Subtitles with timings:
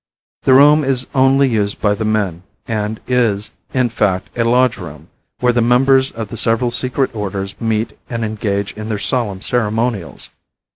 [0.45, 5.09] The room is only used by the men, and is, in fact, a lodge room,
[5.41, 10.31] where the members of the several secret orders meet and engage in their solemn ceremonials.